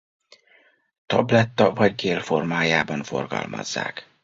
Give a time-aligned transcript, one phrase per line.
[1.05, 4.05] Tabletta vagy gél formájában forgalmazzák.